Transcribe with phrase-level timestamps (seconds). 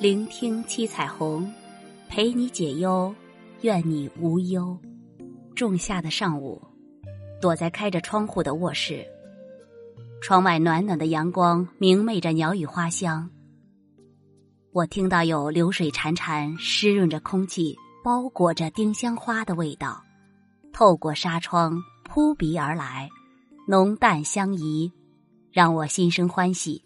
[0.00, 1.52] 聆听七彩虹，
[2.08, 3.12] 陪你解忧，
[3.62, 4.78] 愿你无忧。
[5.56, 6.62] 仲夏的上午，
[7.40, 9.04] 躲在开着窗户的卧室，
[10.22, 13.28] 窗外暖暖的阳光明媚着鸟语花香。
[14.70, 20.00] 我听到有流水潺潺、湿润着空气、包裹着丁香花的味道，
[20.72, 23.08] 透过纱窗扑鼻而来，
[23.66, 24.92] 浓淡相宜，
[25.50, 26.84] 让我心生欢喜。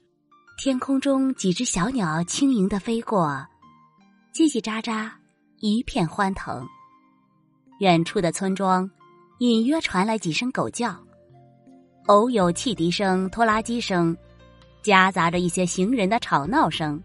[0.65, 3.45] 天空中几只小鸟轻盈的飞过，
[4.33, 5.11] 叽叽喳喳，
[5.59, 6.65] 一片欢腾。
[7.81, 8.89] 远处的村庄，
[9.41, 10.97] 隐约传来几声狗叫，
[12.07, 14.17] 偶有汽笛声、拖拉机声，
[14.83, 17.03] 夹杂着一些行人的吵闹声。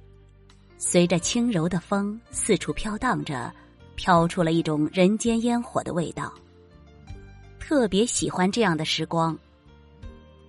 [0.78, 3.52] 随着轻柔的风四处飘荡着，
[3.96, 6.32] 飘出了一种人间烟火的味道。
[7.60, 9.36] 特别喜欢这样的时光。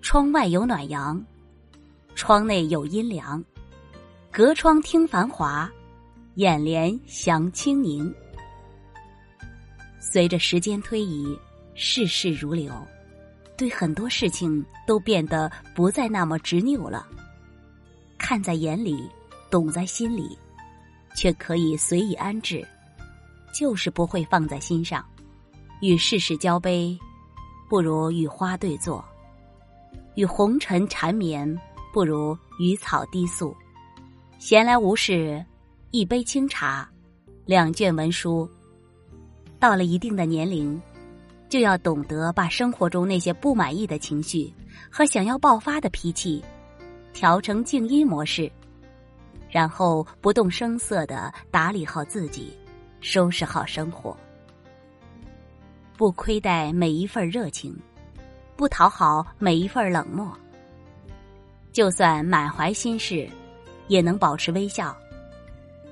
[0.03, 1.25] 窗外有暖阳。
[2.19, 3.43] 窗内有阴凉，
[4.33, 5.71] 隔窗听繁华，
[6.35, 8.13] 眼帘享清宁。
[10.01, 11.39] 随着时间推移，
[11.77, 12.75] 世事如流，
[13.57, 17.07] 对很多事情都变得不再那么执拗了。
[18.19, 19.09] 看在眼里，
[19.49, 20.37] 懂在心里，
[21.15, 22.67] 却可以随意安置，
[23.55, 25.07] 就是不会放在心上。
[25.81, 26.99] 与世事交杯，
[27.69, 29.01] 不如与花对坐；
[30.17, 31.57] 与红尘缠绵。
[31.93, 33.57] 不如与草低诉，
[34.39, 35.45] 闲来无事，
[35.91, 36.89] 一杯清茶，
[37.45, 38.49] 两卷文书。
[39.59, 40.81] 到了一定的年龄，
[41.49, 44.53] 就要懂得把生活中那些不满意的情绪
[44.91, 46.45] 和想要爆发的脾气，
[47.13, 48.51] 调成静音模式，
[49.51, 52.57] 然后不动声色的打理好自己，
[53.01, 54.17] 收拾好生活，
[55.97, 57.77] 不亏待每一份热情，
[58.57, 60.31] 不讨好每一份冷漠。
[61.79, 63.31] 就算满怀心事，
[63.87, 64.97] 也能保持微笑。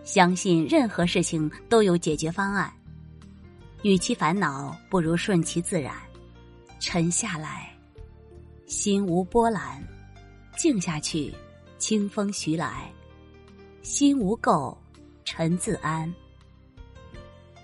[0.02, 2.72] 相信任何事情都有解决方案。
[3.82, 5.94] 与其烦恼，不如顺其自然，
[6.80, 7.72] 沉下来，
[8.66, 9.80] 心无波澜；
[10.58, 11.32] 静下去，
[11.78, 12.92] 清风徐来，
[13.82, 14.76] 心无垢，
[15.24, 16.12] 沉自安。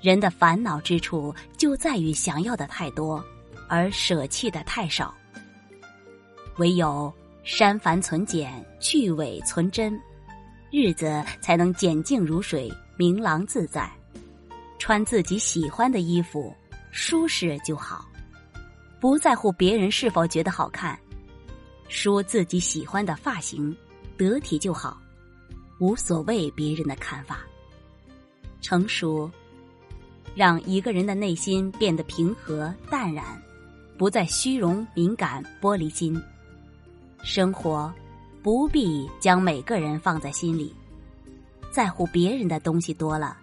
[0.00, 3.20] 人的烦恼之处，就在于想要的太多，
[3.68, 5.12] 而舍弃的太少。
[6.58, 7.12] 唯有。
[7.44, 9.98] 删繁存简，去伪存真，
[10.70, 13.90] 日子才能简静如水，明朗自在。
[14.78, 16.54] 穿自己喜欢的衣服，
[16.90, 18.08] 舒适就好，
[19.00, 20.98] 不在乎别人是否觉得好看。
[21.88, 23.76] 梳自己喜欢的发型，
[24.16, 25.00] 得体就好，
[25.78, 27.40] 无所谓别人的看法。
[28.60, 29.30] 成熟，
[30.34, 33.24] 让一个人的内心变得平和淡然，
[33.98, 36.20] 不再虚荣敏感玻璃心。
[37.22, 37.92] 生活
[38.42, 40.74] 不必将每个人放在心里，
[41.70, 43.36] 在乎别人的东西多了，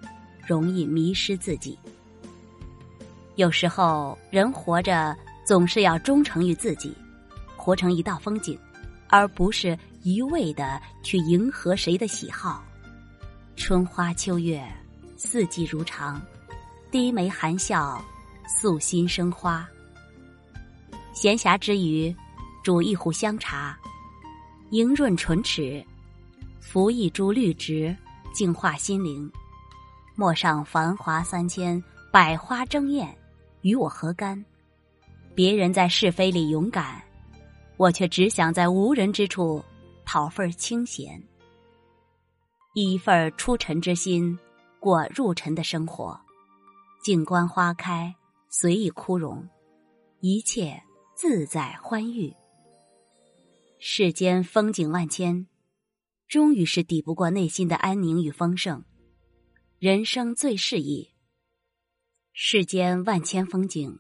[0.45, 1.79] 容易迷失自己。
[3.35, 6.94] 有时候，人活着总是要忠诚于自己，
[7.56, 8.59] 活成一道风景，
[9.07, 12.61] 而不是一味的去迎合谁的喜好。
[13.56, 14.61] 春花秋月，
[15.16, 16.22] 四季如常，
[16.91, 18.03] 低眉含笑，
[18.46, 19.66] 素心生花。
[21.13, 22.13] 闲暇之余。
[22.69, 23.75] 煮一壶香茶，
[24.69, 25.84] 莹润唇齿；
[26.59, 27.97] 服一株绿植，
[28.31, 29.28] 净化心灵。
[30.16, 33.18] 陌上繁华三千，百花争艳，
[33.62, 34.46] 与我何干？
[35.34, 37.02] 别人在是非里勇敢，
[37.75, 39.66] 我却只想在无人之处
[40.06, 41.19] 讨份清闲。
[42.75, 44.38] 以一份出尘之心，
[44.79, 46.16] 过入尘的生活。
[47.02, 48.13] 静观花开，
[48.47, 49.44] 随意枯荣，
[50.19, 50.79] 一切
[51.16, 52.31] 自在欢愉。
[53.81, 55.47] 世间风景万千，
[56.28, 58.84] 终于是抵不过内心的安宁与丰盛。
[59.78, 61.12] 人生最适宜。
[62.34, 64.00] 世间万千风景，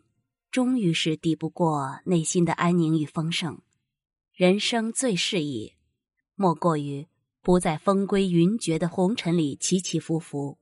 [0.51, 3.61] 终于是抵不过内心的安宁与丰盛。
[4.33, 5.75] 人生最适宜，
[6.35, 7.07] 莫过于
[7.41, 10.57] 不在风归云绝的红尘里起起伏伏，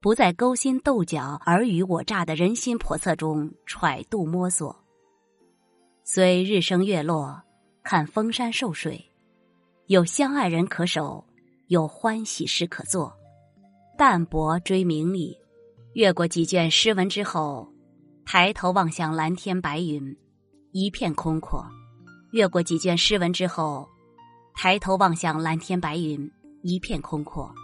[0.00, 4.84] 不在勾心斗角、尔虞我诈的人心叵测中揣度摸索。
[6.02, 7.45] 虽日升月落。
[7.88, 9.00] 看峰山受水，
[9.86, 11.24] 有相爱人可守，
[11.68, 13.16] 有欢喜事可做。
[13.96, 15.38] 淡泊追名利，
[15.92, 17.72] 越过几卷诗文之后，
[18.24, 20.16] 抬头望向蓝天白云，
[20.72, 21.64] 一片空阔。
[22.32, 23.88] 越过几卷诗文之后，
[24.56, 26.28] 抬头望向蓝天白云，
[26.64, 27.54] 一片空阔。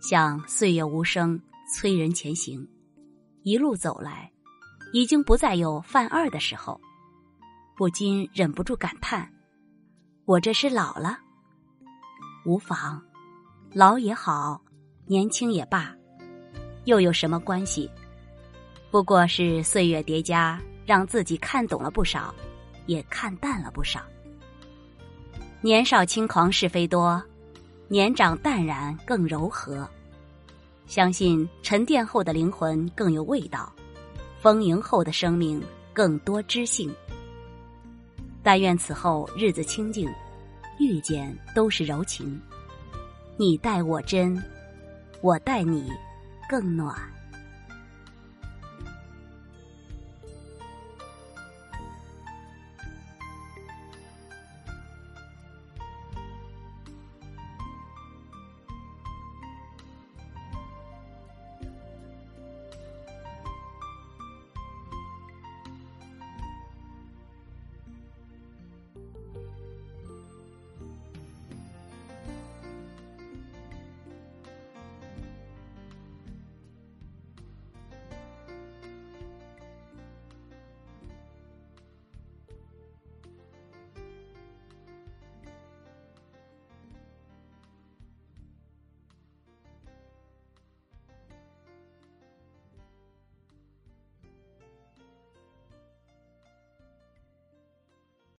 [0.00, 1.42] 像岁月无声，
[1.74, 2.64] 催人前行。
[3.42, 4.30] 一路走来，
[4.92, 6.80] 已经不再有犯二的时候。
[7.76, 9.28] 不禁忍不住感叹
[10.26, 11.18] ：“我这是老了。
[12.46, 13.02] 无妨，
[13.72, 14.62] 老也好，
[15.06, 15.92] 年轻也罢，
[16.84, 17.90] 又有什么关系？
[18.92, 22.32] 不过是岁月叠加，让自己看懂了不少，
[22.86, 24.00] 也看淡了不少。
[25.60, 27.20] 年少轻狂是非多，
[27.88, 29.88] 年长淡然更柔和。
[30.86, 33.74] 相信沉淀后的灵魂更有味道，
[34.40, 35.60] 丰盈后的生命
[35.92, 36.94] 更多知性。
[38.44, 40.08] 但愿此后日子清静，
[40.78, 42.40] 遇见都是柔情。
[43.36, 44.40] 你待我真，
[45.22, 45.90] 我待你
[46.48, 46.94] 更暖。